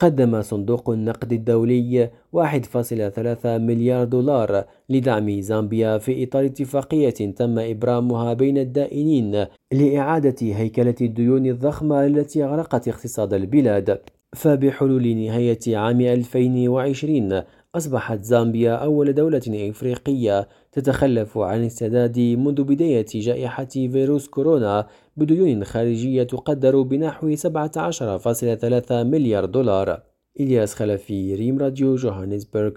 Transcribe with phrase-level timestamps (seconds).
[0.00, 8.58] قدم صندوق النقد الدولي 1.3 مليار دولار لدعم زامبيا في إطار اتفاقية تم إبرامها بين
[8.58, 13.98] الدائنين لإعادة هيكلة الديون الضخمة التي أغرقت اقتصاد البلاد.
[14.36, 17.42] فبحلول نهاية عام 2020
[17.78, 24.86] أصبحت زامبيا أول دولة إفريقية تتخلف عن السداد منذ بداية جائحة فيروس كورونا
[25.16, 30.02] بديون خارجية تقدر بنحو 17.3 مليار دولار.
[30.40, 32.72] إلياس خلفي ريم راديو جوهانسبرغ.